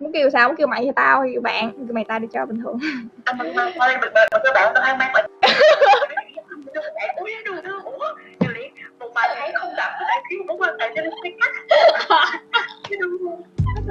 [0.00, 0.48] muốn kêu sao?
[0.48, 1.70] Muốn kêu mày hay tao hay kêu bạn?
[1.70, 2.78] Kêu mày tao đi cho bình thường.
[2.78, 5.12] Mình mình thôi mình mình mình bạn tao ăn mang
[8.54, 10.88] lý một bài thấy không gặp có thể thiếu mối quan hệ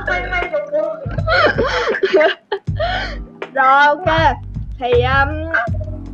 [0.07, 0.59] may may một
[3.53, 4.35] rồi ok.
[4.79, 5.29] Thì um,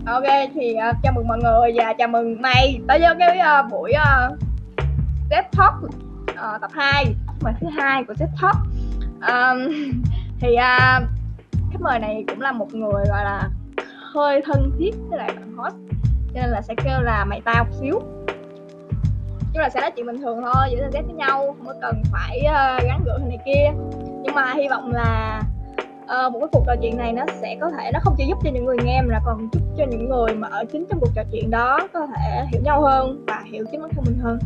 [0.06, 0.24] ok
[0.54, 2.80] thì uh, chào mừng mọi người và chào mừng mày.
[2.88, 4.40] Tới với cái uh, buổi uh,
[5.30, 7.06] TED Talk uh, tập 2
[7.42, 8.56] bài thứ hai của TED Talk
[9.28, 9.74] um,
[10.40, 11.10] thì à, uh,
[11.72, 13.50] khách mời này cũng là một người gọi là
[14.14, 15.76] hơi thân thiết với lại bạn host
[16.34, 18.02] cho nên là sẽ kêu là mày tao một xíu.
[19.54, 22.04] Chứ là sẽ nói chuyện bình thường thôi giữa giao với nhau không có cần
[22.12, 23.72] phải uh, gắn gượng này kia.
[24.24, 25.42] Nhưng mà hy vọng là
[26.04, 28.38] uh, một cái cuộc trò chuyện này nó sẽ có thể nó không chỉ giúp
[28.44, 31.10] cho những người nghe mà còn giúp cho những người mà ở chính trong cuộc
[31.16, 34.40] trò chuyện đó có thể hiểu nhau hơn và hiểu chính bản thân mình hơn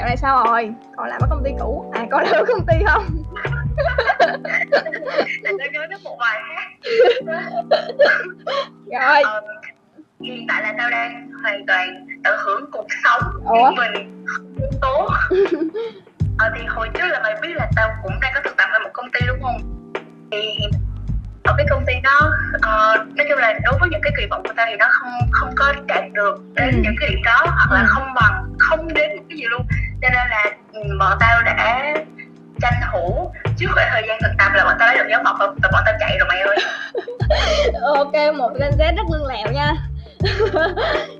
[0.00, 0.72] dạo này sao rồi?
[0.96, 1.92] Còn làm ở công ty cũ?
[1.92, 3.04] À còn làm ở công ty không?
[5.42, 6.40] Lại nhớ đến một bài
[7.26, 9.22] rồi.
[9.22, 9.40] Ờ,
[10.20, 13.70] hiện tại là tao đang hoàn toàn tận hưởng cuộc sống Ủa?
[13.70, 14.24] mình.
[14.26, 15.08] Không tố
[16.38, 18.78] ờ, thì hồi trước là mày biết là tao cũng đang có thực tập ở
[18.78, 19.92] một công ty đúng không?
[20.30, 20.58] Thì
[21.50, 24.42] ở cái công ty đó uh, nói chung là đối với những cái kỳ vọng
[24.46, 26.80] của tao thì nó không không có đạt được đến Ừ.
[26.84, 27.86] những cái điểm đó hoặc là Ừ.
[27.88, 29.62] không bằng không đến một cái gì luôn.
[30.02, 31.94] Cho nên là ừ, bọn tao đã
[32.62, 35.36] tranh thủ trước khoảng thời gian thực tập là bọn tao lấy được dấu mộc
[35.38, 36.56] và bọn tao chạy rồi mày ơi.
[37.94, 39.72] Ok một Gen Z rất lương lẹo nha.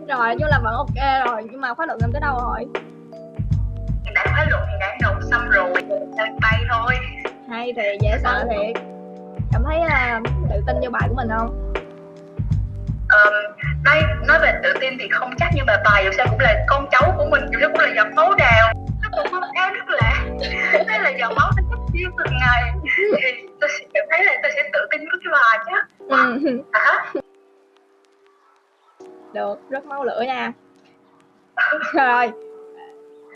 [0.08, 2.66] Rồi nhưng là vẫn ok rồi nhưng mà khóa luận em tới đâu rồi?
[4.14, 5.70] Tại khóa luận thì đã nộp xong rồi
[6.18, 6.94] tao bay thôi.
[7.50, 8.82] Hay thì dễ sợ thiệt
[9.70, 11.72] thấy là tự tin vô bài của mình không?
[13.08, 13.32] Ờm,
[13.84, 16.64] nói nói về tự tin thì không chắc nhưng mà bài dù sao cũng là
[16.68, 18.72] con cháu của mình dù sao cũng là giọt máu đào.
[19.02, 20.24] Nó cũng có cái rất là
[20.88, 22.72] đây là giọt máu nó cấp chiêu từng ngày.
[23.22, 26.62] Thì tôi sẽ cảm thấy là tôi sẽ tự tin với cái bài chứ ừ.
[26.72, 27.12] à,
[29.32, 30.52] được rất máu lửa nha.
[31.92, 32.30] Rồi.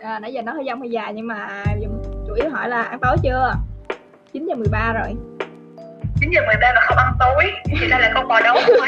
[0.01, 1.63] À, nãy giờ nó hơi dông hơi dài nhưng mà
[2.27, 3.53] chủ yếu hỏi là ăn tối chưa?
[4.33, 5.15] 9 giờ 13 rồi
[6.25, 8.87] 9 giờ 13 mà không ăn tối thì đây là con bò đấu thôi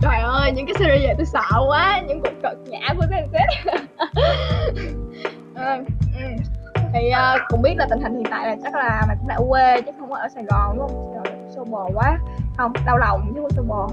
[0.00, 3.26] trời ơi những cái series vậy tôi sợ quá những cuộc cợt nhã của Gen
[3.32, 3.38] Z
[5.54, 5.84] ừ.
[6.18, 6.26] ừ.
[6.92, 9.38] thì uh, cũng biết là tình hình hiện tại là chắc là mày cũng đã
[9.48, 12.18] quê chứ không có ở Sài Gòn đúng không xô bồ quá
[12.56, 13.90] không đau lòng chứ không xô bồ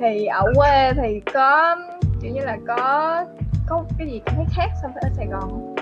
[0.00, 1.76] thì ở quê thì có
[2.22, 3.24] kiểu như là có
[3.66, 5.74] có cái gì cảm thấy khác so với ở Sài Gòn không?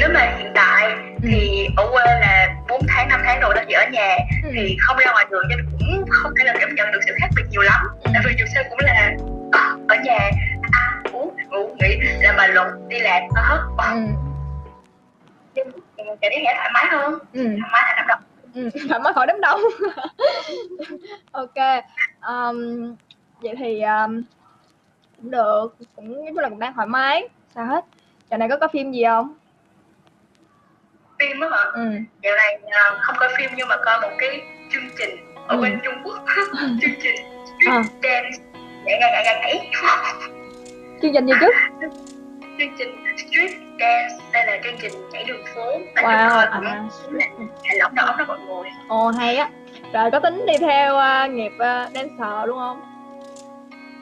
[0.00, 3.72] Nếu mà hiện tại thì ở quê là 4 tháng 5 tháng rồi đó chỉ
[3.74, 4.50] ở nhà Ừ.
[4.54, 7.28] thì không ra ngoài đường nên cũng không thể là cảm nhận được sự khác
[7.36, 8.10] biệt nhiều lắm Ừ.
[8.14, 9.12] tại vì dù sao cũng là
[9.88, 10.30] ở nhà
[10.72, 13.60] ăn uống ngủ nghỉ làm bài luận đi làm nó hết
[13.94, 14.00] ừ.
[15.54, 17.44] nhưng cảm thấy thoải mái hơn ừ.
[17.44, 18.20] thoải mái là đậm độc
[18.54, 18.70] ừ.
[18.88, 19.60] thoải mái khỏi đám đông
[21.32, 21.84] ok
[22.28, 22.56] um,
[23.42, 24.22] vậy thì um,
[25.16, 27.84] cũng được cũng nói chung là cũng đang thoải mái sao hết
[28.30, 29.34] giờ này có có phim gì không
[31.20, 31.64] phim á hả?
[31.74, 31.82] Ừ.
[32.22, 34.40] Dạo này ờ, không coi phim nhưng mà coi một cái
[34.72, 35.10] chương trình
[35.48, 35.62] ở Ừ.
[35.62, 36.18] bên Trung Quốc.
[36.80, 37.14] Chương trình
[37.68, 37.82] À.
[37.82, 38.38] Street Dance.
[38.84, 39.70] Nhảy nhảy nhảy nhảy nhảy
[41.02, 41.50] chương trình gì chứ?
[42.58, 44.14] Chương trình Street Dance.
[44.32, 45.78] Đây là chương trình nhảy đường phố.
[45.94, 46.06] Và wow
[46.38, 46.84] à, là
[47.78, 48.70] lỏng đỏ đó mọi người.
[48.88, 49.48] Ồ hay á.
[49.92, 52.80] Rồi có tính đi theo uh, nghiệp uh, dancer đúng không?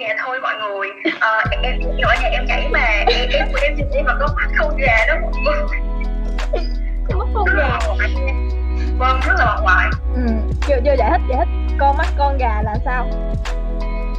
[0.00, 0.88] Dạ thôi mọi người.
[1.20, 2.86] Ờ, em em ở nhà em nhảy mà.
[3.06, 5.88] Em em em nhìn em mà có mắt không gà đó mọi người
[7.34, 8.32] con mắt con rất gà nha.
[8.98, 9.90] vâng rất là bà ngoại.
[10.14, 10.22] Ừ
[10.68, 11.76] chưa chưa giải thích giải thích.
[11.78, 13.10] Con mắt con gà là sao?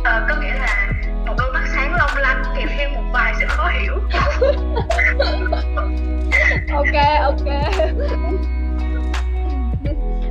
[0.03, 0.91] Ờ, có nghĩa là
[1.25, 3.93] một đôi mắt sáng long lanh kèm theo một vài sự khó hiểu.
[6.73, 7.47] Ok ok.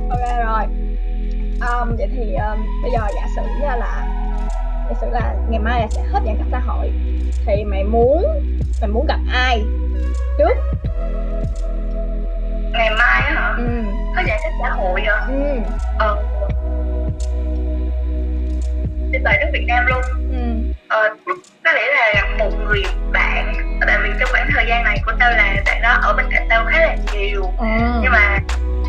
[0.09, 0.63] Ok rồi.
[1.61, 4.07] Um, vậy thì um, bây giờ giả sử như là
[4.89, 6.91] giả sử là ngày mai là sẽ hết giãn cách xã hội
[7.45, 8.25] thì mày muốn
[8.81, 9.63] mày muốn gặp ai
[10.37, 10.53] trước
[12.71, 13.53] ngày mai á hả?
[13.57, 13.83] Ừ.
[14.15, 15.59] Có giải thích xã hội à ừ.
[15.99, 16.17] Ờ.
[19.11, 20.01] Đi về nước Việt Nam luôn.
[20.31, 20.71] Ừ.
[20.87, 21.09] Ờ,
[21.63, 23.53] có lẽ là gặp một người bạn
[23.87, 26.47] tại vì trong khoảng thời gian này của tao là bạn đó ở bên cạnh
[26.49, 27.43] tao khá là nhiều.
[27.57, 27.65] Ừ.
[28.01, 28.39] Nhưng mà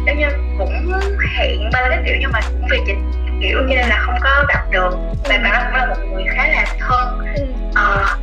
[0.06, 0.26] giống như
[0.58, 0.92] cũng
[1.36, 2.98] hẹn ba cái kiểu nhưng mà cũng vì dịch
[3.40, 4.90] kiểu cho nên là không có gặp được.
[5.28, 7.18] Bạn bạn đó cũng là một người khá là thân.
[7.36, 7.42] Ừ.
[7.74, 8.16] Ờ,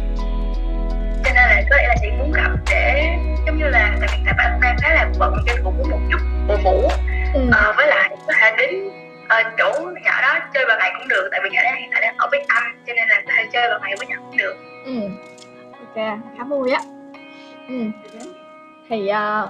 [1.25, 3.15] cho nên là có lẽ là chị muốn gặp để
[3.47, 5.99] giống như là tại vì tại bạn đang khá là bận nên cũng muốn một
[6.11, 6.17] chút
[6.47, 6.89] cổ vũ
[7.33, 7.49] ừ.
[7.51, 8.89] Ờ, với lại có thể đến
[9.27, 9.71] ờ, chỗ
[10.03, 12.27] nhỏ đó chơi vào ngày cũng được tại vì nhỏ đó hiện tại đang ở
[12.31, 14.55] với anh cho nên là có thể chơi vào ngày với nhỏ cũng được.
[14.85, 14.93] Ừ.
[15.79, 16.81] Ok khá vui á.
[17.67, 17.75] Ừ.
[18.89, 19.49] thì uh,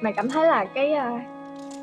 [0.00, 1.20] mày cảm thấy là cái uh,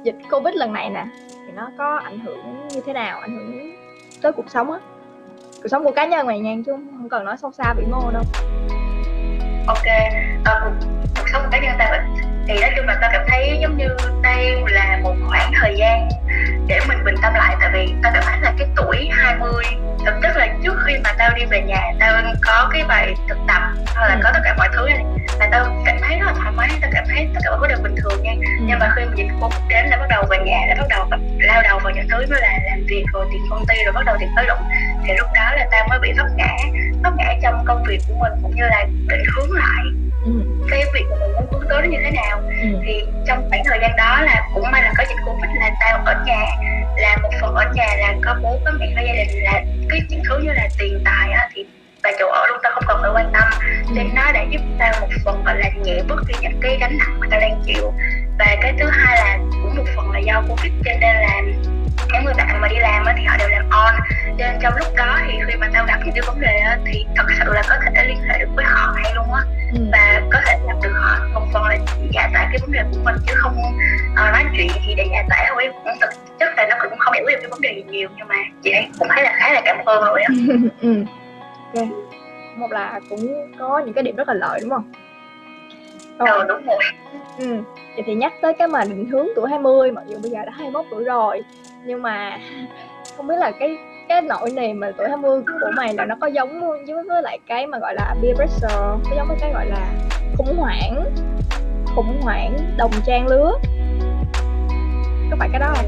[0.04, 1.06] dịch covid lần này nè
[1.46, 3.76] thì nó có ảnh hưởng như thế nào ảnh hưởng
[4.22, 4.80] tới cuộc sống á?
[5.64, 8.12] Cuộc sống của cá nhân mày nha chứ không cần nói sâu xa vĩ mô
[8.12, 8.24] đâu
[9.68, 9.86] ok
[10.44, 10.72] à, cuộc,
[11.16, 12.04] cuộc sống của cá nhân ta
[12.48, 13.88] thì nói chung là ta cảm thấy giống như
[14.24, 16.10] đây là một khoảng thời gian
[16.68, 17.56] để mình bình tâm lại.
[17.60, 19.64] Tại vì ta cảm thấy là cái tuổi 20
[20.06, 23.38] thực chất là trước khi mà tao đi về nhà tao có cái bài thực
[23.48, 23.62] tập
[23.96, 24.20] hoặc là ừ.
[24.24, 25.04] có tất cả mọi thứ này
[25.40, 27.68] là tao cảm thấy rất là thoải mái tao cảm thấy tất cả mọi thứ
[27.68, 28.66] đều bình thường nha ừ.
[28.68, 31.06] nhưng mà khi mà dịch covid đến là bắt đầu về nhà là bắt đầu
[31.40, 34.06] lao đầu vào những thứ như là làm việc rồi tiền công ty rồi bắt
[34.06, 34.62] đầu tiền tới đụng
[35.06, 36.56] thì lúc đó là tao mới bị vấp ngã
[37.04, 39.84] vấp ngã trong công việc của mình cũng như là định hướng lại
[40.26, 40.32] ừ.
[40.70, 42.82] cái việc mà mình muốn hướng tới nó như thế nào ừ.
[42.86, 46.02] thì trong khoảng thời gian đó là cũng may là có dịch covid là tao
[46.06, 46.46] ở nhà
[46.98, 50.00] là một phần ở nhà là có bố có mẹ có gia đình là cái
[50.10, 51.66] những thứ như là tiền tài á thì
[52.04, 53.44] và chỗ ở luôn tao không cần phải quan tâm.
[53.96, 56.98] Nên nó đã giúp tao một phần gọi là nhẹ bớt đi những cái gánh
[56.98, 57.94] nặng mà tao đang chịu.
[58.40, 61.42] Và cái thứ hai là cũng một phần là do covid cho nên là
[62.14, 63.96] những người bạn mà đi làm thì họ đều làm on.
[64.38, 67.26] Nên trong lúc đó thì khi mà tao gặp những cái vấn đề thì thật
[67.40, 69.42] sự là có thể liên hệ được với họ hay luôn á.
[69.74, 69.80] Ừ.
[69.92, 71.78] và có thể làm được họ một phần là
[72.12, 73.56] giải tỏa cái vấn đề của mình chứ không
[74.12, 76.10] uh, nói chuyện thì để giải tỏa thôi cũng thực
[76.40, 78.10] chất là nó cũng không hiểu được cái vấn đề gì nhiều.
[78.18, 80.30] Nhưng mà chị ấy cũng thấy là khá là cảm ơn rồi á.
[80.82, 81.04] Ừ.
[81.74, 81.88] ok.
[82.56, 84.92] Một là cũng có những cái điểm rất là lợi đúng không?
[86.18, 86.80] Ờ, đúng rồi.
[87.40, 87.58] Ừ.
[87.96, 90.52] Vậy thì nhắc tới cái mà định hướng tuổi 20 mặc dù bây giờ đã
[90.52, 91.44] 21 tuổi rồi
[91.86, 92.38] nhưng mà
[93.18, 93.78] không biết là cái
[94.10, 97.40] cái nỗi niềm mà tuổi 20 của mày là nó có giống với với lại
[97.48, 98.76] cái mà gọi là peer pressure
[99.10, 99.88] có giống với cái gọi là
[100.38, 101.04] khủng hoảng
[101.96, 103.52] khủng hoảng đồng trang lứa.
[105.32, 105.86] Có phải cái đó không?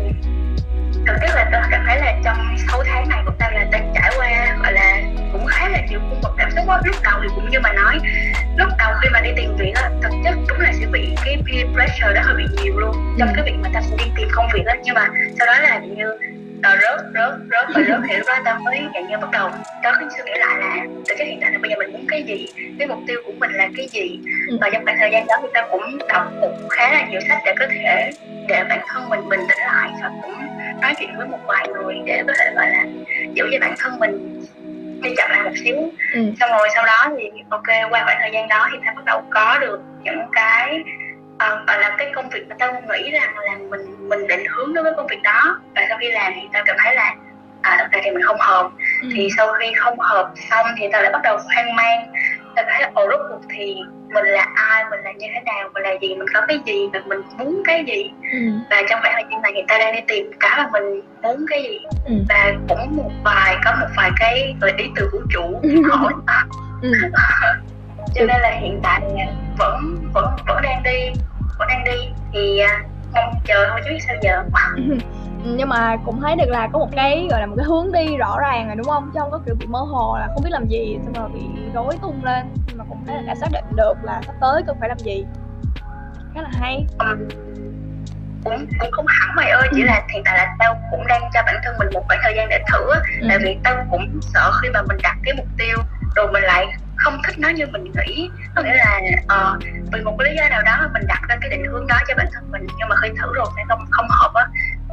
[1.07, 2.37] thực chất là tôi cảm thấy là trong
[2.67, 4.92] 6 tháng này của tao là tao trải qua gọi là
[5.33, 7.73] cũng khá là nhiều cung bậc cảm xúc á lúc đầu thì cũng như mà
[7.73, 7.99] nói
[8.57, 11.37] lúc đầu khi mà đi tìm việc á thực chất đúng là sẽ bị cái
[11.47, 13.33] peer pressure đó hơi bị nhiều luôn trong ừ.
[13.35, 15.09] cái việc mà ta sẽ đi tìm công việc á nhưng mà
[15.39, 16.05] sau đó là như
[16.63, 19.49] uh, rớt rớt rớt và rớt lúc đó tao mới dạng như bắt đầu
[19.83, 22.05] có cái suy nghĩ lại là thực chất hiện tại là bây giờ mình muốn
[22.07, 22.47] cái gì
[22.79, 24.57] cái mục tiêu của mình là cái gì ừ.
[24.61, 27.39] và trong khoảng thời gian đó thì tao cũng đọc cũng khá là nhiều sách
[27.45, 28.11] để có thể
[28.47, 30.35] để bản thân mình bình tĩnh lại và cũng
[30.81, 32.85] nói chuyện với một vài người để có thể gọi là
[33.33, 34.43] giữ cho bản thân mình
[35.03, 35.75] đi chậm lại một xíu
[36.13, 36.33] ừ.
[36.39, 39.23] xong rồi sau đó thì ok qua khoảng thời gian đó thì ta bắt đầu
[39.29, 40.83] có được những cái
[41.35, 44.73] uh, gọi là cái công việc mà tao nghĩ rằng là mình mình định hướng
[44.73, 47.15] đối với công việc đó và sau khi làm thì tao cảm thấy là
[47.61, 48.69] à thực ra thì mình không hợp
[49.01, 49.09] ừ.
[49.15, 52.13] thì sau khi không hợp xong thì tao lại bắt đầu hoang mang
[52.55, 53.75] tao thấy ồ rốt cuộc thì
[54.13, 56.89] mình là ai mình là như thế nào mình là gì mình có cái gì
[56.93, 58.37] và mình muốn cái gì ừ.
[58.69, 61.45] và trong khoảng thời gian này người ta đang đi tìm cái mà mình muốn
[61.49, 62.13] cái gì ừ.
[62.29, 65.61] và cũng một vài có một vài cái gợi ý từ vũ trụ
[65.91, 66.13] hỏi
[66.81, 66.91] ừ.
[68.15, 69.01] cho nên là hiện tại
[69.57, 71.11] vẫn vẫn vẫn đang đi
[71.59, 72.83] vẫn đang đi thì à,
[73.13, 74.43] mong chờ thôi chứ biết sao giờ
[75.45, 78.17] nhưng mà cũng thấy được là có một cái gọi là một cái hướng đi
[78.17, 79.11] rõ ràng rồi đúng không?
[79.13, 81.71] Chứ không có kiểu bị mơ hồ là không biết làm gì xong rồi bị
[81.73, 82.45] rối tung lên.
[82.67, 84.99] Nhưng mà cũng thấy là đã xác định được là sắp tới cần phải làm
[84.99, 85.25] gì.
[86.35, 86.85] Khá là hay.
[88.43, 89.85] Cũng cũng không hẳn mày ơi chỉ ừ.
[89.85, 92.49] là hiện tại là tao cũng đang cho bản thân mình một khoảng thời gian
[92.49, 92.85] để thử
[93.21, 93.27] ừ.
[93.29, 95.77] tại vì tao cũng sợ khi mà mình đặt cái mục tiêu
[96.15, 98.29] rồi mình lại không thích nó như mình nghĩ.
[98.55, 101.65] Có nghĩa là uh, vì một lý do nào đó mình đặt ra cái định
[101.71, 104.31] hướng đó cho bản thân mình nhưng mà khi thử rồi sẽ không không hợp
[104.33, 104.45] á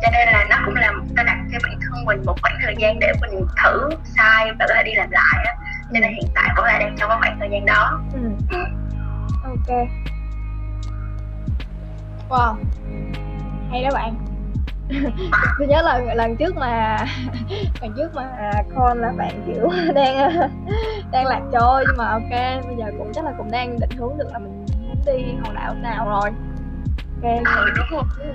[0.02, 2.74] cho nên là nó cũng là ta đặt cho bản thân mình một khoảng thời
[2.78, 5.54] gian để mình thử sai và có thể đi làm lại á.
[5.90, 8.00] Nên hiện tại vẫn là đang trong khoảng thời gian đó.
[8.12, 8.20] Ừ.
[8.50, 8.64] ừ.
[9.42, 9.88] ok.
[12.28, 12.56] Wow.
[13.70, 14.14] Hay đó bạn.
[15.58, 16.96] Tôi nhớ là lần trước mà
[17.82, 20.30] lần trước mà con là bạn kiểu đang
[21.10, 22.30] đang lạc trôi nhưng mà ok
[22.66, 25.54] bây giờ cũng chắc là cũng đang định hướng được là mình muốn đi hòn
[25.54, 26.30] đảo nào rồi.
[27.22, 28.02] Ok.
[28.18, 28.32] Ừ,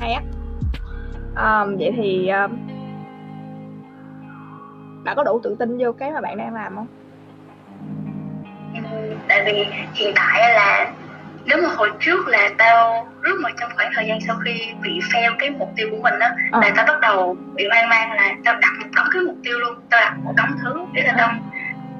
[0.00, 0.22] hay á
[1.38, 2.50] um, vậy thì um,
[5.04, 6.86] bạn có đủ tự tin vô cái mà bạn đang làm không
[9.28, 10.92] tại vì hiện tại là
[11.44, 15.00] nếu mà hồi trước là tao rất mà trong khoảng thời gian sau khi bị
[15.12, 16.60] fail cái mục tiêu của mình á à.
[16.60, 19.58] là tao bắt đầu bị hoang mang là tao đặt một đống cái mục tiêu
[19.58, 21.30] luôn tao đặt một đống thứ để là tao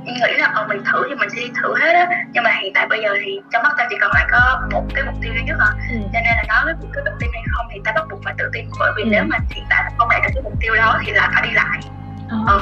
[0.04, 2.72] nghĩ là ờ mình thử thì mình sẽ đi thử hết á nhưng mà hiện
[2.74, 5.32] tại bây giờ thì trong mắt tao chỉ còn lại có một cái mục tiêu
[5.34, 5.96] duy nhất à ừ.
[6.12, 8.34] cho nên là nói với có tự tin hay không thì tao bắt buộc phải
[8.38, 9.08] tự tin bởi vì ừ.
[9.10, 11.54] nếu mà hiện tại không đạt được cái mục tiêu đó thì là phải đi
[11.54, 11.80] lại
[12.28, 12.38] ờ.
[12.46, 12.60] ờ.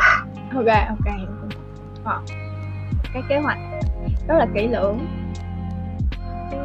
[0.55, 1.14] ok ok
[2.05, 2.21] ờ.
[3.12, 3.59] cái kế hoạch
[4.28, 5.07] rất là kỹ lưỡng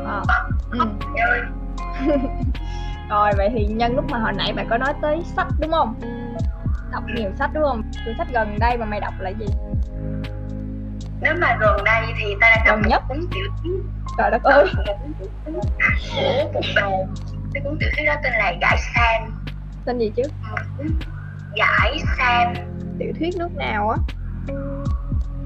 [0.06, 0.24] ờ.
[0.72, 0.88] ừ.
[3.10, 5.96] rồi vậy thì nhân lúc mà hồi nãy bạn có nói tới sách đúng không
[6.92, 9.46] đọc nhiều sách đúng không cuốn sách gần đây mà mày đọc là gì
[11.22, 13.04] nếu mà gần đây thì ta đang Gần nhất.
[13.08, 13.82] cuốn tiểu thuyết.
[14.18, 14.66] Trời đất ơi.
[14.86, 15.28] tiểu thuyết.
[15.46, 15.52] Của
[16.90, 17.06] một
[17.54, 19.44] cái cuốn tiểu thuyết đó tên là Giải Sam.
[19.86, 20.24] Tên gì chứ?
[21.58, 22.54] Giải Sam.
[23.00, 23.98] Tiểu thuyết nước nào á?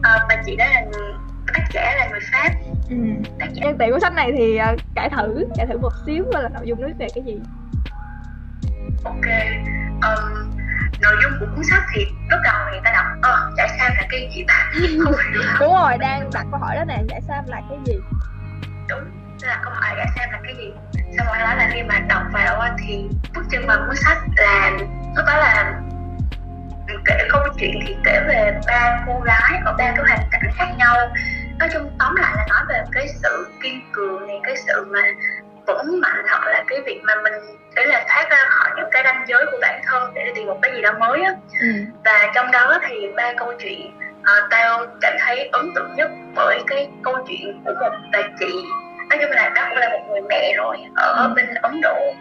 [0.04, 0.82] Ờ, bà chị đó là
[1.54, 2.50] tác giả là người Pháp.
[2.90, 2.96] Ừ.
[3.40, 3.64] tác giả.
[3.80, 6.82] Tìm cuốn sách này thì ờ, cải thử cải thử một xíu là nội dung
[6.82, 7.40] nó về cái gì.
[9.04, 9.26] Ok.
[9.92, 10.55] Um,
[11.06, 14.04] nội dung của cuốn sách thì lúc đầu thì ta đọc ờ Giải Sam là
[14.10, 14.72] cái gì ta
[15.04, 17.80] không hiểu lắm đúng rồi đang đặt câu hỏi đó nè giải sam là cái
[17.86, 17.94] gì?
[18.90, 19.04] Đúng
[19.42, 20.74] tức là câu hỏi Giải Sam là cái gì?
[21.18, 24.72] Xong rồi đó là khi mà đọc vào thì bước chân vào cuốn sách là
[25.16, 25.82] lúc đó là
[27.06, 30.68] kể câu chuyện thì kể về ba cô gái ở ba cái hoàn cảnh khác
[30.78, 30.96] nhau.
[31.60, 35.02] Nói chung tóm lại là nói về cái sự kiên cường này cái sự mà
[35.68, 37.34] vững mạnh hoặc là cái việc mà mình
[37.76, 40.60] để là thoát ra khỏi những cái ranh giới của bản thân để tìm một
[40.62, 41.32] cái gì đó mới á
[41.62, 41.68] ừ.
[42.06, 46.60] và trong đó thì ba câu chuyện uh, tao cảm thấy ấn tượng nhất bởi
[46.68, 48.52] cái câu chuyện của một bà chị
[49.10, 51.34] nói chung là đó cũng là một người mẹ rồi ở Ừ.
[51.36, 52.14] bên ấn độ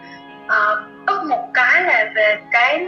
[0.47, 2.87] uh, có một cái là về cái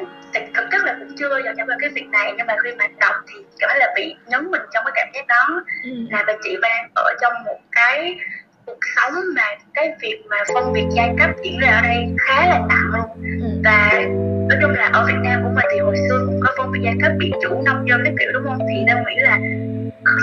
[0.55, 2.87] thực chất là cũng chưa bao giờ vào cái việc này nhưng mà khi mà
[3.01, 5.91] đọc thì cảm thấy là bị nhấn mình trong cái cảm giác đó Ừ.
[6.11, 8.17] là bà chị đang ở trong một cái
[8.67, 9.43] cuộc sống mà
[9.75, 13.07] cái việc mà phân biệt giai cấp diễn ra ở đây khá là nặng luôn
[13.41, 13.61] Ừ.
[13.65, 13.93] và
[14.49, 16.81] nói chung là ở Việt Nam của mình thì hồi xưa cũng có phân biệt
[16.85, 18.59] giai cấp biệt chủ nông dân cái kiểu đúng không?
[18.69, 19.39] Thì Nam nghĩ là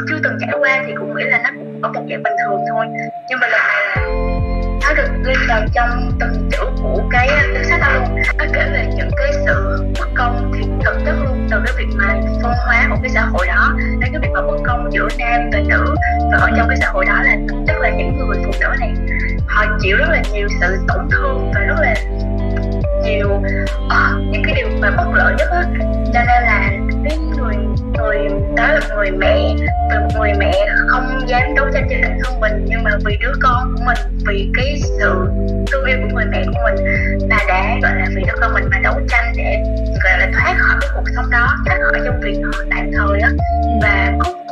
[0.10, 2.60] chưa từng trải qua thì cũng nghĩ là nó cũng ở một dạng bình thường
[2.70, 2.86] thôi.
[3.30, 4.06] Nhưng mà lần này là
[4.82, 8.20] nó được ghi vào trong từng chữ của cái cuốn sách đó luôn.
[8.38, 11.88] Nó kể về những cái sự bất công thì thực chất luôn từ cái việc
[11.96, 15.08] mà phân hóa của cái xã hội đó đến cái việc mà bất công giữa
[15.20, 15.96] nam và nữ.
[16.32, 18.13] Và ở trong cái xã hội đó là thực chất là những
[19.84, 21.96] chịu rất là nhiều sự tổn thương và rất là
[23.04, 23.42] nhiều
[23.90, 25.64] ờ, những cái điều mà bất lợi nhất á.
[26.14, 26.72] Cho nên là
[27.04, 27.56] cái người
[27.98, 28.18] người
[28.58, 29.56] đó là người mẹ
[29.90, 30.54] về một người mẹ
[30.88, 33.98] không dám đấu tranh cho bản thân mình nhưng mà vì đứa con của mình
[34.28, 35.28] vì cái sự
[35.72, 36.76] thương yêu của người mẹ của mình
[37.30, 39.64] bà đã gọi là vì đứa con mình mà đấu tranh để
[40.04, 43.30] gọi là thoát khỏi cái cuộc sống đó thoát khỏi công việc tạm thời á.
[43.82, 44.43] Và cuối của câu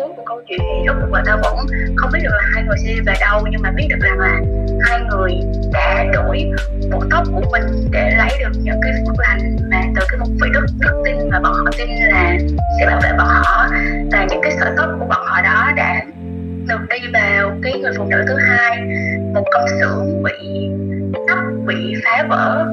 [0.52, 1.56] chuyện gì rốt cuộc là tao vẫn
[1.96, 4.20] không biết được là hai người sẽ đi về đâu, nhưng mà biết được rằng
[4.20, 4.42] là
[4.82, 5.32] hai người
[5.74, 6.52] đã đổi
[6.92, 10.28] bộ tóc của mình để lấy được những cái phước lành mà từ cái một
[10.42, 12.38] vị đức đức tin mà bọn họ tin là
[12.80, 13.68] sẽ bảo vệ bọn họ.
[14.12, 16.02] Và những cái sợi tóc của bọn họ đó đã
[16.68, 18.82] được đi vào cái người phụ nữ thứ hai,
[19.34, 20.70] một công xưởng bị
[21.28, 22.66] tóc bị phá vỡ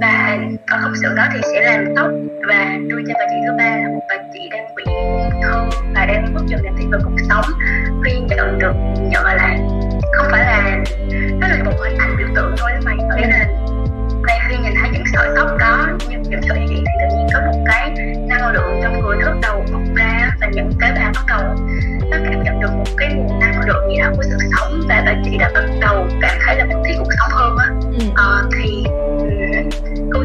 [0.00, 2.10] và ở công xưởng đó thì sẽ làm tóc
[2.48, 5.78] và đưa cho bà chị thứ ba là một bà chị đang bị ung thư
[5.94, 7.44] và đang mất dần niềm tin vào cuộc sống.
[8.04, 8.72] Khi nhận được
[9.10, 9.56] nhận là
[10.12, 10.84] không phải là
[11.40, 13.46] nó là một hình ảnh biểu tượng thôi mày có nghĩa là
[14.26, 17.16] ngay khi nhìn thấy những sợi tóc đó những, những sợi dây điện thì tự
[17.16, 17.90] nhiên có một cái
[18.28, 21.40] năng lượng trong người bắt đầu bộc ra và những cái bà bắt đầu
[22.10, 24.80] nó cảm nhận được một cái nguồn năng lượng gì đó của sự sống.
[24.88, 27.66] Và bà chị đã bắt đầu cảm thấy là muốn thiết cuộc sống hơn á.
[27.98, 28.06] Ừ.
[28.16, 28.84] Ờ, thì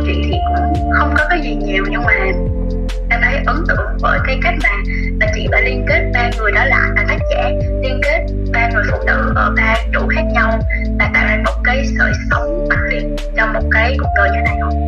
[0.06, 2.14] chuyện thì cũng không có cái gì nhiều nhưng mà
[3.10, 4.70] em thấy ấn tượng bởi cái cách mà
[5.20, 7.52] bà chị bà liên kết ba người đó lại là tác giả.
[7.82, 10.60] Liên kết ba người phụ nữ ở ba chỗ khác nhau
[11.00, 13.04] và tạo ra một cái sợi sống mãnh liệt
[13.36, 14.88] trong một cái cuộc đời như này không?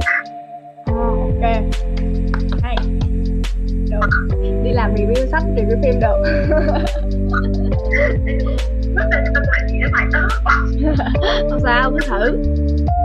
[0.86, 1.44] Ok
[2.64, 2.76] hay.
[3.90, 4.10] Được.
[4.64, 6.24] Đi làm review sách review phim được
[9.84, 10.28] đó mày đó.
[11.50, 12.38] Không sao cứ thử.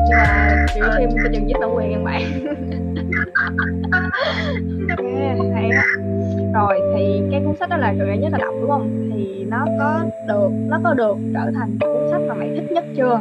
[0.09, 2.23] Nhưng mà review phim coi chừng dính bản quyền các bạn.
[4.91, 5.05] Ok,
[5.55, 5.85] hay á.
[6.55, 9.11] Rồi thì cái cuốn sách đó là gần nhất là đọc đúng không?
[9.15, 12.85] Thì nó có được nó có được trở thành cuốn sách mà mày thích nhất
[12.97, 13.21] chưa?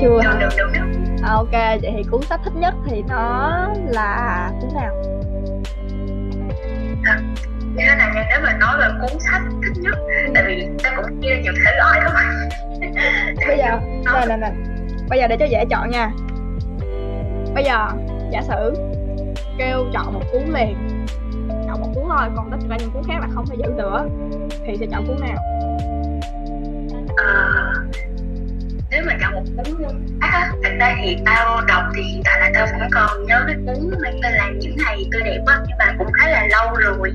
[0.00, 0.20] Chưa.
[0.22, 0.38] Hả?
[0.40, 0.80] được được được.
[1.22, 4.94] À, ok vậy thì cuốn sách thích nhất thì nó là cuốn nào
[7.78, 9.98] như thế này nha nếu mà nói về cuốn sách thích nhất
[10.34, 12.14] tại vì ta cũng chia nhiều thể loại lắm.
[13.46, 14.50] Bây giờ nè nè nè
[15.08, 16.10] bây giờ để cho dễ chọn nha.
[17.54, 17.88] Bây giờ
[18.30, 18.74] giả sử
[19.58, 20.76] kêu chọn một cuốn liền
[21.66, 24.08] chọn một cuốn thôi còn tất cả những cuốn khác là không thể giữ nữa
[24.66, 25.36] thì sẽ chọn cuốn nào?
[27.16, 27.72] Ờ,
[28.90, 29.88] nếu mà chọn một cuốn
[30.20, 33.56] à, thật ra thì tao đọc thì hiện tại là tao vẫn còn nhớ cái
[33.66, 36.74] cuốn mang tên là những ngày tươi đẹp á nhưng mà cũng khá là lâu
[36.74, 37.12] rồi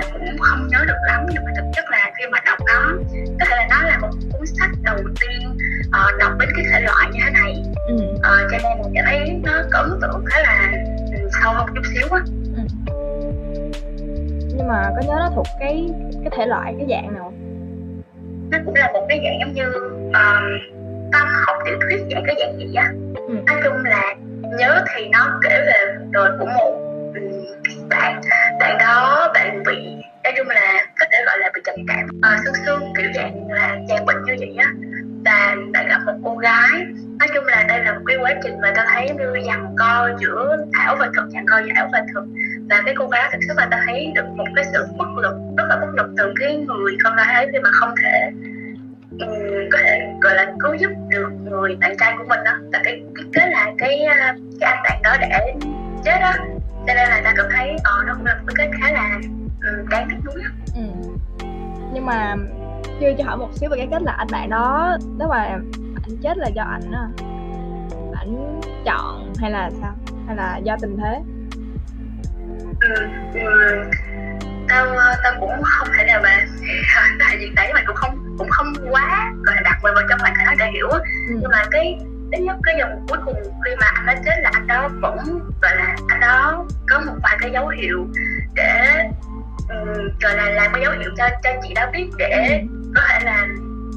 [0.00, 2.92] là cũng không nhớ được lắm nhưng mà thực chất là khi mà đọc nó
[3.40, 5.56] có thể là nó là một cuốn sách đầu tiên
[5.92, 7.62] ờ, đọc đến cái thể loại như thế này.
[7.88, 7.96] Ừ.
[8.22, 10.72] Ờ, cho nên mình cảm thấy nó có ấn tượng khá là
[11.12, 12.20] ừ, sâu hơn chút xíu á.
[14.56, 15.90] Nhưng mà có nhớ nó thuộc cái
[16.24, 17.32] cái thể loại cái dạng nào
[18.50, 19.72] nó cũng là một cái dạng giống như
[20.04, 20.44] um,
[21.12, 22.92] văn học tiểu thuyết dạng cái dạng gì á.
[23.14, 23.34] Ừ.
[23.46, 24.14] nói chung là
[24.58, 26.72] nhớ thì nó kể về đời của một
[27.14, 28.20] ừm, bạn
[28.60, 29.17] bạn đó
[29.68, 29.76] bị
[30.24, 33.48] nói chung là có thể gọi là bị trầm cảm, ờ, sưng sưng kiểu dạng
[33.48, 34.72] là dạng bệnh như vậy á.
[35.24, 36.86] Và đã gặp một cô gái
[37.18, 40.10] nói chung là đây là một cái quá trình mà ta thấy như dằn co
[40.20, 42.24] giữa ảo và thực dằn co giữa ảo và thực.
[42.70, 45.34] Và cái cô gái thực sự là ta thấy được một cái sự bất lực
[45.58, 48.30] rất là bất lực từ cái người con gái ấy khi mà không thể
[49.10, 52.80] um, có thể gọi là cứu giúp được người bạn trai của mình đó và
[52.84, 54.06] cái cái là cái
[54.60, 55.54] cái anh bạn đó để
[56.04, 56.32] chết đó
[56.86, 59.20] cho nên là ta cảm thấy ờ nó cũng là một cái khá là
[59.90, 60.42] đáng tiếc nuối
[60.74, 60.82] ừ.
[61.92, 62.36] nhưng mà
[63.00, 65.44] chưa cho hỏi một xíu về cái kết là anh bạn đó nếu mà
[66.02, 67.08] anh chết là do ảnh à,
[68.16, 69.94] ảnh chọn hay là sao
[70.26, 71.20] hay là do tình thế
[72.80, 72.94] ừ,
[73.34, 73.84] ừ,
[74.68, 74.86] tao
[75.22, 76.46] tao cũng không thể nào mà
[77.18, 80.18] tại vì đấy mà cũng không cũng không quá gọi là đặt mình vào trong
[80.20, 81.00] hoàn cảnh để hiểu ừ.
[81.28, 81.98] nhưng mà cái
[82.32, 85.16] ít nhất cái dòng cuối cùng khi mà anh đó chết là anh đó vẫn
[85.62, 88.06] gọi là anh đó có một vài cái dấu hiệu
[88.54, 89.04] để
[90.20, 92.62] gọi là làm cái dấu hiệu cho cho chị đó biết để
[92.94, 93.46] có thể là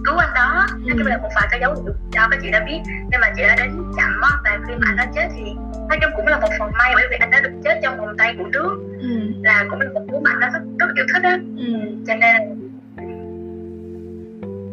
[0.06, 0.68] cứu anh đó.
[0.86, 2.80] Nói chung là một vài cái dấu hiệu cho các chị đã biết.
[3.12, 5.44] Nhưng mà chị đã đến chậm á và khi mà anh đó chết thì
[5.90, 8.18] nói chung cũng là một phần may bởi vì anh đã được chết trong vòng
[8.18, 9.34] tay của nước ừ.
[9.44, 11.40] là cũng là một đứa mà anh đó rất, rất yêu thích á.
[11.58, 11.74] Ừ.
[12.08, 12.42] cho nên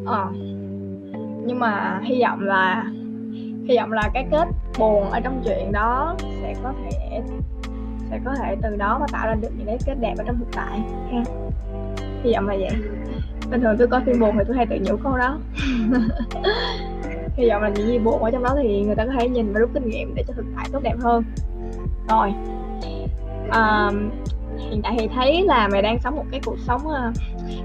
[0.07, 0.27] ờ.
[1.47, 2.85] Nhưng mà hy vọng là
[3.69, 7.21] hy vọng là cái kết buồn ở trong chuyện đó sẽ có thể
[8.11, 10.39] sẽ có thể từ đó mà tạo ra được những cái kết đẹp ở trong
[10.39, 10.81] thực tại
[11.13, 11.23] ha.
[12.23, 12.71] Hy vọng là vậy.
[13.51, 15.39] Bình thường tôi coi phim buồn thì tôi hay tự nhủ câu đó.
[17.37, 19.53] Hy vọng là những gì buồn ở trong đó thì người ta có thể nhìn
[19.53, 21.25] và rút kinh nghiệm để cho thực tại tốt đẹp hơn.
[22.09, 22.33] Rồi.
[23.51, 23.91] À,
[24.59, 27.13] hiện tại thì thấy là mày đang sống một cái cuộc sống ờ,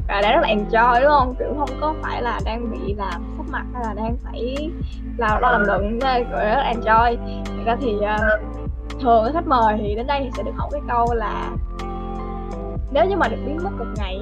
[0.08, 1.36] và đã rất là enjoy đúng không?
[1.40, 4.70] Kiểu không có phải là đang bị làm sắp mặt hay là đang phải
[5.18, 7.18] làm lo làm luận gọi rất là enjoy.
[7.46, 8.63] Thật ra thì uh,
[9.02, 11.52] thường khách mời thì đến đây thì sẽ được hỏi cái câu là
[12.92, 14.22] nếu như mà được biến mất một ngày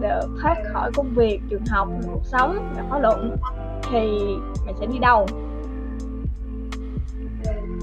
[0.00, 3.36] được thoát khỏi công việc trường học cuộc sống và khóa luận
[3.90, 4.18] thì
[4.64, 5.26] mày sẽ đi đâu?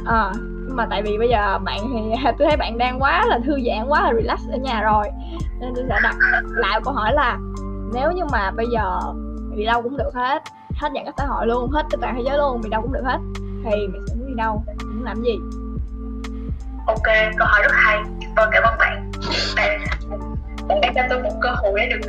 [0.05, 0.31] À,
[0.69, 1.99] mà tại vì bây giờ bạn thì
[2.37, 5.05] tôi thấy bạn đang quá là thư giãn quá là relax ở nhà rồi
[5.59, 7.39] nên tôi sẽ đặt lại câu hỏi là
[7.93, 8.99] nếu như mà bây giờ
[9.55, 10.43] đi đâu cũng được hết
[10.75, 12.93] hết giãn cách xã hội luôn hết tất cả thế giới luôn đi đâu cũng
[12.93, 13.19] được hết
[13.63, 15.39] thì mình sẽ muốn đi đâu muốn làm gì?
[16.91, 17.99] Ok câu hỏi rất hay.
[18.35, 19.11] Vâng cảm ơn bạn.
[19.55, 19.79] Bạn
[20.67, 21.99] bạn đã cho tôi một cơ hội để được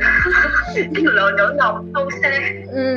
[0.95, 2.29] tiết lộ nỗi lòng sâu xa
[2.71, 2.95] ừ.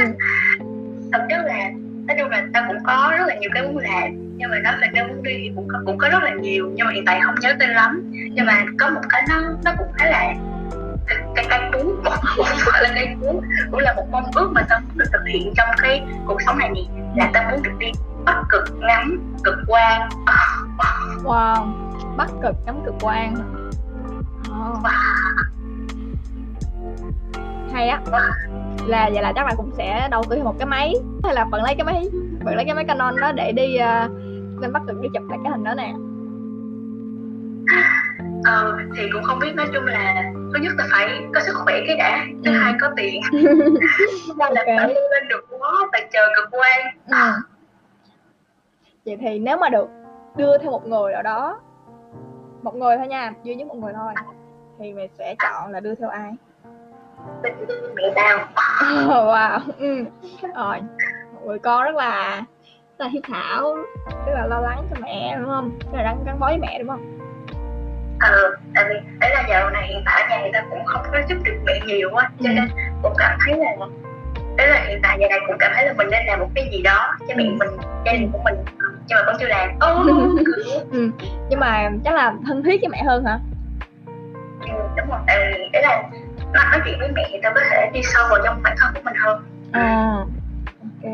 [1.12, 1.70] thật chất là
[2.06, 4.74] nói chung là ta cũng có rất là nhiều cái muốn làm nhưng mà nói
[4.80, 7.04] về cái muốn đi thì cũng có cũng có rất là nhiều nhưng mà hiện
[7.06, 8.12] tại không nhớ tên lắm.
[8.12, 10.34] Nhưng mà có một cái nó nó cũng khá là
[11.06, 11.86] cái cái cây cuốn
[12.36, 15.22] cũng phải là cây cuốn cũng là một mong ước mà ta muốn được thực
[15.26, 17.86] hiện trong cái cuộc sống này nhỉ là ta muốn được đi
[18.24, 20.08] bắc cực ngắm cực quang
[21.24, 21.66] wow
[22.16, 23.34] bắc cực ngắm cực quang
[24.48, 24.86] oh.
[27.72, 28.00] hay á
[28.86, 31.62] là vậy là chắc là cũng sẽ đầu tư một cái máy hay là bạn
[31.62, 32.08] lấy cái máy
[32.44, 34.10] bạn lấy cái máy Canon đó để đi uh,
[34.60, 35.94] lên bắc cực đi chụp lại cái hình đó nè
[38.44, 41.80] ờ thì cũng không biết nói chung là thứ nhất là phải có sức khỏe
[41.86, 42.58] cái đã thứ ừ.
[42.58, 43.20] hai có tiền
[44.38, 44.76] là okay.
[44.78, 47.40] phải lên được quá và chờ cực quan ừ.
[49.06, 49.88] vậy thì nếu mà được
[50.36, 51.60] đưa theo một người nào đó
[52.62, 54.14] một người thôi nha duy nhất một người thôi
[54.78, 56.32] thì mày sẽ chọn là đưa theo ai
[57.94, 60.04] mẹ tao oh, wow ừ.
[60.54, 60.80] rồi
[61.32, 62.42] một người con rất là
[62.98, 63.76] rất là hiếu thảo
[64.26, 66.78] rất là lo lắng cho mẹ đúng không rất là gắn gắn bó với mẹ
[66.78, 67.18] đúng không
[68.22, 71.18] ừ tại vì đấy là giờ này hiện tại nhà người ta cũng không có
[71.28, 72.54] giúp được mẹ nhiều quá cho ừ.
[72.54, 72.68] nên
[73.02, 73.86] cũng cảm thấy là
[74.56, 76.68] đấy là hiện tại giờ này cũng cảm thấy là mình nên làm một cái
[76.72, 77.56] gì đó cho mẹ ừ.
[77.58, 77.68] mình
[78.04, 78.54] gia đình của mình
[79.08, 79.78] nhưng mà vẫn chưa làm
[80.92, 81.10] ừ.
[81.50, 83.38] nhưng mà chắc là thân thiết với mẹ hơn hả?
[84.60, 85.18] Ừ, đúng rồi.
[85.26, 86.02] Tại vì đấy là
[86.52, 89.00] nói chuyện với mẹ thì tao có thể đi sâu vào trong bản thân của
[89.04, 89.44] mình hơn.
[89.72, 90.24] À
[90.82, 91.12] ok.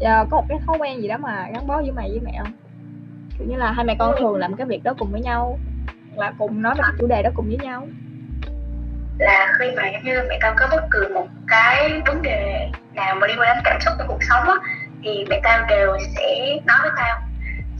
[0.00, 2.32] Giờ có một cái thói quen gì đó mà gắn bó với mày với mẹ
[2.38, 2.52] không?
[3.38, 5.58] Kiểu như là hai mẹ con thường làm cái việc đó cùng với nhau
[6.16, 7.86] là cùng nói về cái chủ đề đó cùng với nhau.
[9.18, 13.26] Là khi mà như mẹ tao có bất cứ một cái vấn đề nào mà
[13.26, 14.54] liên quan đến cảm xúc trong cuộc sống á
[15.02, 17.18] thì mẹ tao đều sẽ nói với tao.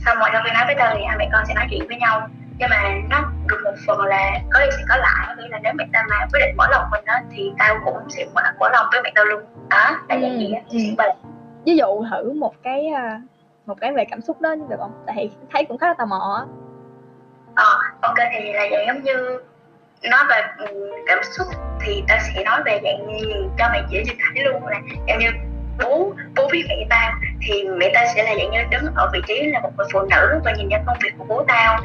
[0.05, 1.97] Xong mọi lần khi nói với tao thì hai mẹ con sẽ nói chuyện với
[1.97, 2.27] nhau.
[2.57, 5.73] Nhưng mà nó được một phần là có đi sẽ có lại nghĩa là nếu
[5.75, 8.69] mẹ tao mà quyết định mở lòng mình đó thì tao cũng sẽ mở, mở
[8.69, 9.43] lòng với mẹ tao luôn.
[9.69, 11.05] Đó là ừ, gì ừ.
[11.65, 13.21] ví dụ thử một cái à,
[13.65, 15.03] một cái về cảm xúc đó được không?
[15.07, 16.47] Tại thấy cũng khá là tò mò
[17.55, 19.39] ờ ok thì là vậy giống như
[20.09, 21.47] nói về ừ, cảm xúc
[21.81, 23.07] thì ta sẽ nói về dạng
[23.57, 25.27] cho mày dễ nhìn thấy luôn là giống như
[25.79, 29.19] bố bố biết mẹ tao thì mẹ tao sẽ là dạng như đứng ở vị
[29.27, 31.77] trí là một người phụ nữ và nhìn nhận công việc của bố tao.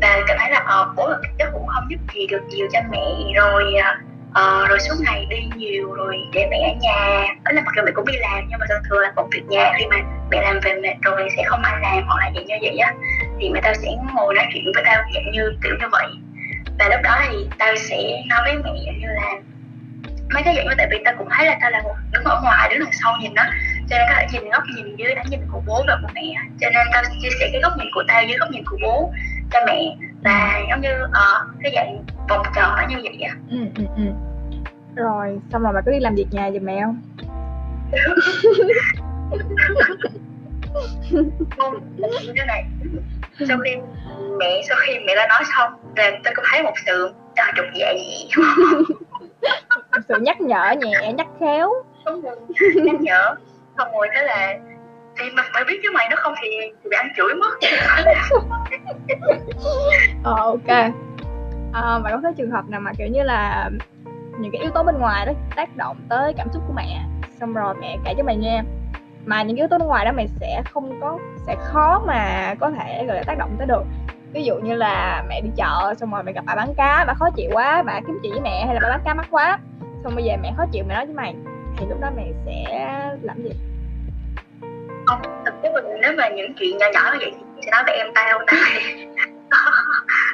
[0.00, 2.80] Và cảm thấy là ờ, bố là chắc cũng không giúp gì được nhiều cho
[2.90, 3.32] mẹ.
[3.36, 3.92] Rồi ờ,
[4.34, 7.26] ờ, rồi suốt ngày đi nhiều rồi để mẹ ở nhà.
[7.44, 9.42] Đó là mặc dù mẹ cũng đi làm nhưng mà thường thường là công việc
[9.48, 9.96] nhà khi mà
[10.30, 12.94] mẹ làm về mệt rồi sẽ không ai làm hoặc là dạng như vậy á.
[13.40, 16.06] Thì mẹ tao sẽ ngồi nói chuyện với tao dạng như kiểu như vậy.
[16.78, 19.34] Và lúc đó thì tao sẽ nói với mẹ dạng như là
[20.34, 22.40] mấy cái dạng như tại vì tao cũng thấy là tao là một đứng ở
[22.42, 23.42] ngoài đứng đằng sau nhìn đó.
[23.88, 26.34] Cho nên có thể nhìn góc nhìn dưới đánh nhìn của bố và của mẹ.
[26.60, 29.12] Cho nên tao chia sẻ cái góc nhìn của tao với góc nhìn của bố
[29.50, 29.96] cho mẹ.
[30.22, 33.34] Và giống như uh, cái dạng vòng tròn như vậy á.
[33.50, 34.02] Ừ, ừ, ừ.
[34.96, 37.00] rồi xong rồi mày có đi làm việc nhà giùm mẹ không?
[42.34, 42.64] Như này
[43.48, 43.76] sau khi
[44.38, 47.66] mẹ sau khi mẹ đã nói xong là tôi cũng thấy một sự trò trục
[47.74, 48.82] dạ một
[50.08, 51.72] sự nhắc nhở nhẹ nhắc khéo.
[52.84, 53.34] Nhắc nhở.
[53.78, 54.58] Xong rồi thế là
[55.18, 57.58] thì mà mày biết chứ mày nó không thì, thì bị ăn chửi mất.
[60.24, 60.92] Ờ ok.
[61.72, 63.70] À, mày có thấy trường hợp nào mà kiểu như là
[64.38, 67.04] những cái yếu tố bên ngoài đó tác động tới cảm xúc của mẹ
[67.40, 68.62] xong rồi mẹ kể cho mày nghe
[69.26, 72.70] mà những yếu tố bên ngoài đó mày sẽ không có sẽ khó mà có
[72.70, 73.82] thể gọi là tác động tới được.
[74.32, 77.14] Ví dụ như là mẹ đi chợ xong rồi mẹ gặp bà bán cá bà
[77.14, 79.58] khó chịu quá bà kiếm chuyện với mẹ hay là bà bán cá mắc quá
[80.04, 81.34] xong bây giờ mẹ khó chịu mẹ nói với mày
[81.78, 82.64] thì lúc đó mẹ sẽ
[83.22, 83.50] làm gì?
[85.06, 87.94] Không thực tế mình nếu mà những chuyện nhỏ nhỏ như vậy thì nói với
[87.94, 88.40] em tao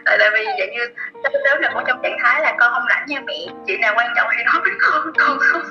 [0.04, 0.81] tại tại vì vậy như
[1.22, 3.35] tới là có trong trạng thái là con không rảnh nha mẹ
[3.66, 5.62] chuyện nào quan trọng thì nói với con con không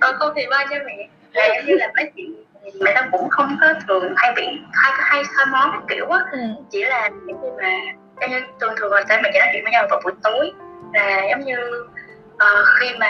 [0.00, 1.08] con không thì ba cho mẹ.
[1.32, 2.44] Là như là mấy chuyện
[2.80, 6.20] mẹ tao cũng không có thường hay bị hay hay soi món cái kiểu á.
[6.32, 6.38] Ừ.
[6.70, 9.86] chỉ là những khi mà như thường thường là mẹ chỉ nói chuyện với nhau
[9.90, 10.52] vào buổi tối.
[10.92, 11.56] Là giống như
[12.38, 13.08] uh, khi mà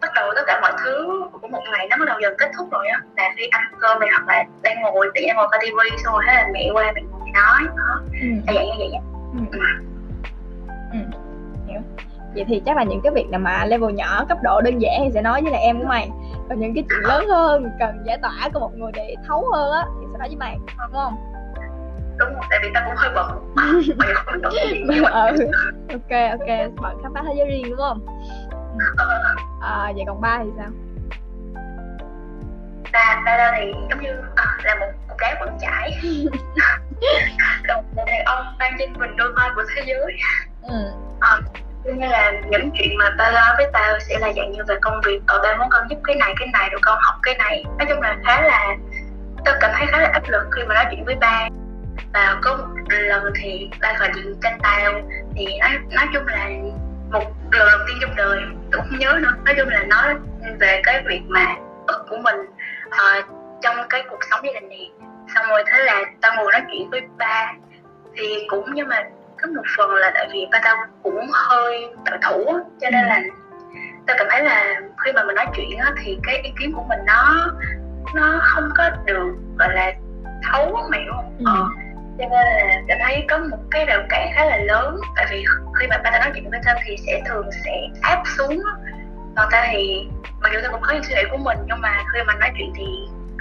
[0.00, 2.68] bắt đầu tất cả mọi thứ của một ngày nó bắt đầu dần kết thúc
[2.70, 5.60] rồi á là khi ăn cơm này hoặc là đang ngồi tự nhiên ngồi coi
[5.62, 8.28] tivi xong rồi thế là mẹ qua mẹ ngồi nói đó ừ.
[8.46, 9.00] là vậy như vậy á
[9.32, 9.40] ừ.
[9.52, 9.58] ừ.
[10.92, 10.98] ừ.
[11.68, 11.80] hiểu
[12.34, 15.00] vậy thì chắc là những cái việc nào mà level nhỏ cấp độ đơn giản
[15.04, 16.10] thì sẽ nói với lại em của mày
[16.48, 19.72] còn những cái chuyện lớn hơn cần giải tỏa của một người để thấu hơn
[19.72, 21.14] á thì sẽ nói với mày đúng không
[22.18, 23.54] đúng rồi tại vì tao cũng hơi bận
[23.96, 25.50] mày không bận gì ừ.
[25.88, 28.06] ok ok bận khám phá thế giới riêng đúng không
[29.60, 30.68] à, vậy còn ba thì sao?
[32.92, 36.00] Ba ba thì giống như à, là một một gái bận chải
[37.68, 40.16] còn một đàn ông đang trên mình đôi vai của thế giới.
[40.62, 40.90] Ừ.
[41.20, 41.38] à,
[41.84, 45.00] như là những chuyện mà ba lo với tao sẽ là dạng như về công
[45.04, 45.20] việc.
[45.26, 47.64] Ở ba muốn con giúp cái này cái này rồi con học cái này.
[47.78, 48.76] Nói chung là khá là
[49.44, 51.48] tao cảm thấy khá là áp lực khi mà nói chuyện với ba.
[52.12, 54.92] Và có một lần thì ba gọi điện cho tao
[55.36, 56.48] thì nói nói chung là
[57.10, 58.40] một lần đầu tiên trong đời
[58.72, 59.32] tôi không nhớ nữa.
[59.44, 60.14] Nói chung là nói
[60.60, 61.46] về cái việc mà
[61.86, 62.36] ức của mình
[62.86, 63.24] uh,
[63.62, 64.90] trong cái cuộc sống gia đình này.
[65.34, 67.52] Xong rồi thế là tao ngồi nói chuyện với ba
[68.16, 69.02] thì cũng nhưng mà
[69.42, 72.44] có một phần là tại vì ba tao cũng hơi tự thủ
[72.80, 73.20] cho nên là
[74.06, 76.84] tao cảm thấy là khi mà mình nói chuyện á, thì cái ý kiến của
[76.88, 77.52] mình nó
[78.14, 79.92] nó không có được gọi là
[80.52, 81.44] thấu mày đúng không ừ.
[81.46, 81.87] ờ
[82.18, 84.96] cho nên là cảm thấy có một cái rào cản khá là lớn.
[85.16, 85.44] Tại vì
[85.80, 88.58] khi mà ba ta nói chuyện với tao thì sẽ thường sẽ áp xuống
[89.38, 90.08] còn ta thì
[90.40, 92.50] mặc dù ta cũng có những suy nghĩ của mình nhưng mà khi mà nói
[92.58, 92.84] chuyện thì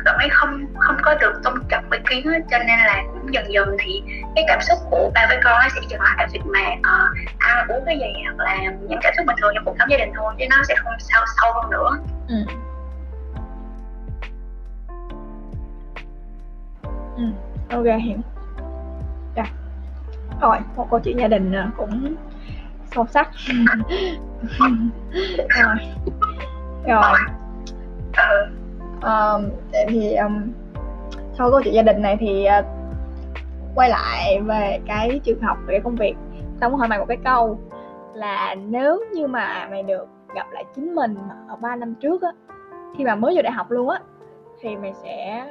[0.05, 3.33] cảm thấy không không có được tôn trọng ý kiến hết cho nên là cũng
[3.33, 4.01] dần dần thì
[4.35, 7.85] cái cảm xúc của ba với con sẽ dừng lại việc mà uh, ăn uống
[7.85, 10.33] cái gì hoặc là những cảm xúc bình thường trong cuộc sống gia đình thôi
[10.39, 11.97] chứ nó sẽ không sâu sâu hơn nữa.
[12.27, 12.35] Ừ.
[17.17, 17.23] Ừ,
[17.69, 18.17] ok hiểu
[20.41, 22.15] rồi một câu chuyện gia đình à, cũng
[22.95, 23.29] sâu sắc.
[24.59, 25.75] Rồi.
[26.87, 27.17] Rồi.
[29.01, 29.49] Um,
[29.87, 30.51] thì um,
[31.33, 32.65] sau câu chuyện gia đình này thì uh,
[33.75, 36.15] quay lại về cái trường học về cái công việc.
[36.59, 37.59] Tao muốn hỏi mày một cái câu
[38.13, 41.15] là nếu như mà mày được gặp lại chính mình
[41.47, 42.29] ở 3 năm trước á
[42.97, 43.99] khi mà mới vô đại học luôn á
[44.61, 45.45] thì mày sẽ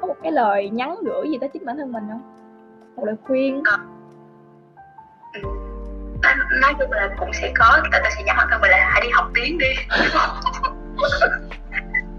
[0.00, 2.22] có một cái lời nhắn gửi gì tới chính bản thân mình không
[2.98, 3.62] một lời khuyên.
[6.60, 9.08] Nói chung là cũng sẽ có tại ta sẽ nhắc thân mình là hãy đi
[9.10, 9.74] học tiếng đi.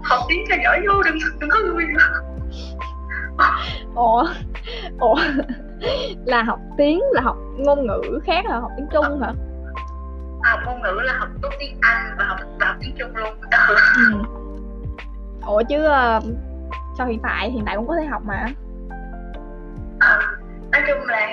[0.02, 1.86] Học tiếng cho giỏi vô đừng đừng có người
[3.94, 4.26] ủa
[5.00, 5.14] ủa
[6.26, 9.32] là học tiếng là học ngôn ngữ khác hả học tiếng trung hả?
[10.42, 13.34] Học ngôn ngữ là học tốt tiếng anh và học và học tiếng trung luôn.
[13.68, 14.22] Ừ.
[15.46, 16.24] ủa chứ uh,
[16.98, 18.34] sao hiện tại hiện tại cũng có thể học mà.
[18.34, 18.48] à,
[20.72, 21.28] nói chung là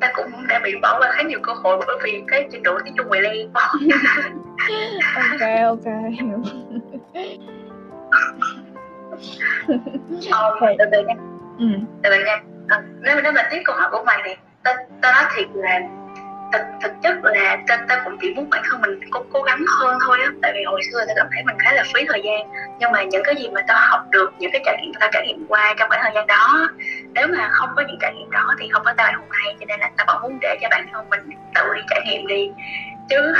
[0.00, 2.78] ta cũng đã bị bỏ qua khá nhiều cơ hội bởi vì cái trình độ
[2.84, 3.52] tiếng Trung ngoài len
[5.14, 5.84] ok ok.
[10.22, 11.14] Hiểu ờ, từ từ nha.
[11.58, 11.66] Ừ.
[12.02, 12.42] từ từ nha.
[12.68, 15.80] À, nếu nếu mà tiếp câu hỏi của mày này ta ta nói thiệt là
[16.54, 19.64] thực thực chất là ta, ta cũng chỉ muốn bản thân mình cố cố gắng
[19.80, 20.30] hơn thôi á.
[20.42, 22.48] Tại vì hồi xưa ta cảm thấy mình khá là phí thời gian.
[22.78, 25.26] Nhưng mà những cái gì mà ta học được những cái trải nghiệm ta trải
[25.26, 26.68] nghiệm qua trong khoảng thời gian đó
[27.14, 29.66] nếu mà không có những trải nghiệm đó thì không có ta hôm nay cho
[29.66, 31.20] nên là ta vẫn muốn để cho bản thân mình
[31.54, 32.50] tự đi trải nghiệm đi.
[33.08, 33.34] Chứ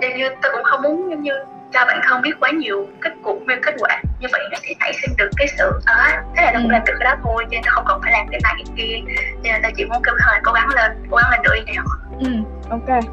[0.16, 1.32] như ta cũng không muốn giống như
[1.72, 4.74] cho bản thân biết quá nhiều kết cục như kết quả như vậy nó sẽ
[4.80, 6.72] nảy sinh được cái sự à, thế là nó cũng Ừ.
[6.72, 9.12] làm được cái đó thôi nên nó không cần phải làm cái này cái kia.
[9.42, 11.84] Nên ta chỉ muốn kêu hơi cố gắng lên cố gắng lên đi nào
[12.20, 12.28] ừ
[12.70, 13.04] ok.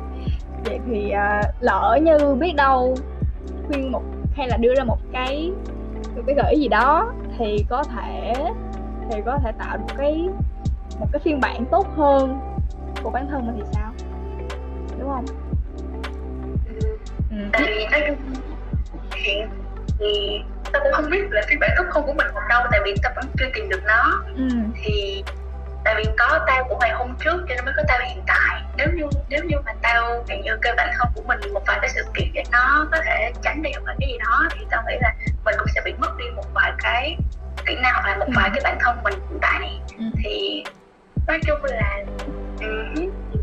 [0.65, 2.95] Vậy thì à, lỡ như biết đâu
[3.67, 4.01] khuyên một
[4.37, 5.51] hay là đưa ra một cái
[6.15, 8.33] một cái gợi ý gì đó thì có thể
[9.11, 10.29] thì có thể tạo được cái
[10.99, 12.39] một cái phiên bản tốt hơn
[13.03, 13.91] của bản thân mình thì sao?
[14.99, 15.25] Đúng không
[17.37, 17.49] ừ.
[17.53, 18.33] tại vì nói chung
[19.15, 19.49] hiện
[19.99, 20.39] thì
[20.73, 22.93] ta cũng không biết là phiên bản tốt hơn của mình còn đâu tại vì
[23.03, 24.43] ta vẫn chưa tìm được nó Ừ.
[24.83, 25.23] thì
[25.83, 28.61] tại vì có tao của ngày hôm trước cho nên mới có tao hiện tại
[28.77, 31.77] nếu như nếu như mà tao kiểu như kêu bản thân của mình một vài
[31.81, 34.65] cái sự kiện để nó có thể tránh đi hoặc là cái gì đó thì
[34.69, 35.13] tao nghĩ là
[35.45, 37.17] mình cũng sẽ bị mất đi một vài cái
[37.65, 38.33] kỹ năng hoặc là một Ừ.
[38.35, 40.03] vài cái bản thân mình hiện tại Ừ.
[40.23, 40.63] thì
[41.27, 42.03] nói chung là
[42.61, 42.93] ừ,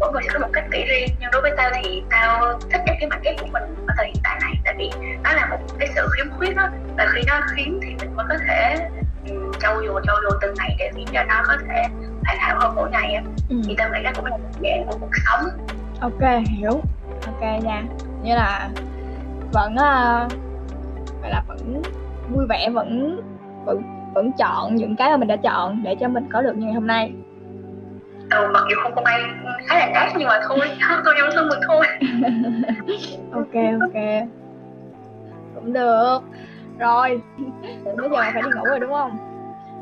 [0.00, 2.80] mỗi người sẽ có một cách nghĩ riêng nhưng đối với tao thì tao thích
[2.86, 4.90] những cái mảnh ghép của mình ở thời hiện tại này tại vì
[5.24, 8.26] nó là một cái sự khiếm khuyết đó và khi nó khiếm thì mình mới
[8.28, 8.88] có thể
[9.28, 11.82] um, trau dồi trau dồi từng ngày để khiến cho nó có thể
[12.24, 13.22] hoàn hảo hơn mỗi ngày á.
[13.48, 13.56] Ừ.
[13.66, 15.48] thì tao nghĩ đó cũng là một dạng của cuộc sống.
[16.00, 16.80] Ok hiểu.
[17.26, 17.82] Ok nha.
[18.22, 18.68] Như là
[19.52, 20.32] vẫn uh,
[21.22, 21.82] gọi là vẫn
[22.30, 23.20] vui vẻ vẫn
[23.66, 23.82] vẫn
[24.14, 26.74] vẫn chọn những cái mà mình đã chọn để cho mình có được như ngày
[26.74, 27.12] hôm nay
[28.30, 29.20] ừ, mặc dù không có may
[29.66, 30.58] khá là đắt nhưng mà thôi
[31.04, 31.86] tôi yêu thương mình thôi.
[33.32, 34.28] Ok ok.
[35.54, 36.18] Cũng được.
[36.78, 37.20] Rồi
[37.84, 39.18] bây giờ phải đi ngủ rồi đúng không?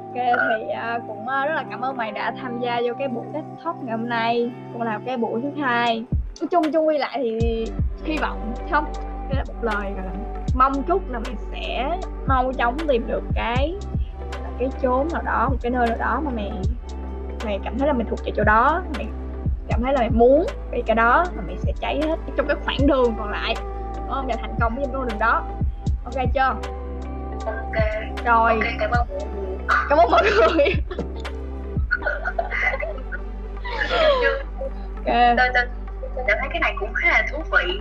[0.09, 3.09] Ok thì à, cũng à, rất là cảm ơn mày đã tham gia vô cái
[3.09, 6.05] buổi TED Talk ngày hôm nay cũng là cái buổi thứ hai.
[6.41, 7.65] Nói chung chung quy lại thì
[8.05, 8.85] hy vọng không?
[9.29, 10.11] Đây là một lời là
[10.55, 13.75] mong chúc là mày sẽ mau chóng tìm được cái
[14.59, 16.53] cái chốn nào đó một cái nơi nào đó mà mày
[17.45, 19.07] mày cảm thấy là mình thuộc về chỗ đó mày
[19.69, 22.57] cảm thấy là mày muốn vì cái đó mà mày sẽ cháy hết trong cái
[22.65, 23.55] khoảng đường còn lại.
[23.97, 24.27] Đúng không?
[24.27, 25.45] Và thành công với con đường đó.
[26.05, 26.55] Ok chưa?
[27.47, 27.77] Ok.
[28.25, 28.53] Rồi.
[28.53, 29.57] Ok cảm ơn mọi người.
[29.89, 30.75] Cảm ơn mọi người.
[34.21, 34.39] Nhưng
[35.07, 35.37] ok.
[35.37, 35.65] Tôi tôi
[36.15, 37.81] tôi cảm thấy cái này cũng khá là thú vị.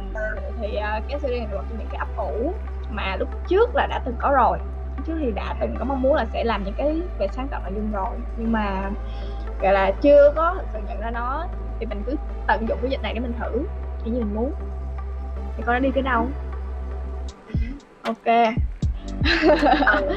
[0.62, 2.54] Thì uh, cái series này là một trong những cái ấp ủ
[2.92, 4.58] mà lúc trước là đã từng có rồi.
[5.06, 7.62] Trước thì đã từng có mong muốn là sẽ làm những cái về sáng tạo
[7.64, 8.16] nội dung rồi.
[8.38, 8.90] Nhưng mà
[9.62, 11.48] gọi là chưa có thực sự nhận ra nó
[11.80, 12.16] thì mình cứ
[12.48, 13.52] tận dụng cái dịch này để mình thử
[14.04, 14.54] những gì mình muốn.
[15.58, 16.28] Thì con đã đi tới đâu?
[18.04, 18.26] Ok.
[19.86, 20.16] Ừ.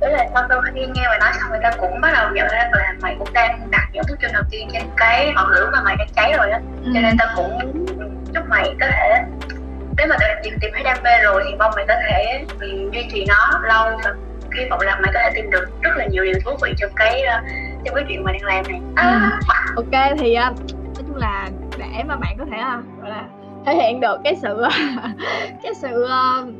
[0.00, 2.48] Thế là sau sau khi nghe mày nói xong người ta cũng bắt đầu nhận
[2.52, 5.70] ra là mày cũng đang đặt những bước chân đầu tiên trên cái ngọn lửa
[5.72, 6.60] mà mày đang cháy rồi á.
[6.94, 7.86] Cho nên ta cũng
[8.34, 9.22] chúc mày có thể
[9.96, 12.90] nếu mà đã tìm, tìm thấy đam mê rồi thì mong mày có thể ừ,
[12.92, 14.00] duy trì nó lâu.
[14.04, 14.14] Và
[14.58, 16.90] hy vọng là mày có thể tìm được rất là nhiều điều thú vị trong
[16.96, 17.40] cái ờ,
[17.84, 18.80] trong cái chuyện mà đang làm này.
[18.94, 19.40] À,
[19.76, 23.24] ok thì uh, nói chung là để mà bạn có thể uh, gọi là
[23.66, 24.62] thể hiện được cái sự
[25.62, 26.06] cái sự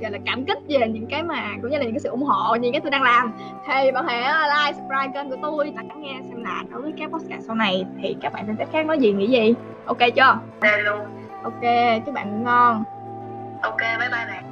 [0.01, 2.23] gọi là cảm kích về những cái mà cũng như là những cái sự ủng
[2.23, 3.33] hộ những cái tôi đang làm
[3.67, 6.93] thì bạn hãy like subscribe kênh của tôi và lắng nghe xem là đối với
[6.99, 9.55] các podcast sau này thì các bạn sẽ khác nói gì nghĩ gì.
[9.87, 10.39] Ok chưa?
[10.61, 11.01] Đây luôn.
[11.43, 11.63] Ok
[12.07, 12.85] chúc bạn ngon.
[13.63, 14.52] Ok bye bye bạn